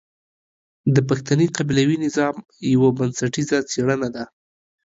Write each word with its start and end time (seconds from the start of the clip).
د 0.95 0.97
پښتني 1.09 1.47
قبيلوي 1.57 1.97
نظام 2.05 2.35
يوه 2.73 2.89
بنسټيزه 2.97 3.57
څېړنه 3.71 4.07
ده. 4.15 4.23